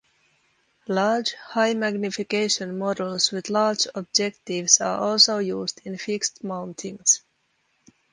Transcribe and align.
Large, 0.87 1.33
high-magnification 1.33 2.75
models 2.79 3.31
with 3.31 3.51
large 3.51 3.85
objectives 3.93 4.81
are 4.81 4.99
also 4.99 5.37
used 5.37 5.79
in 5.85 5.95
fixed 5.99 6.43
mountings. 6.43 7.21